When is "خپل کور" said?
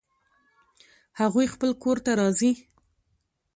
1.53-1.97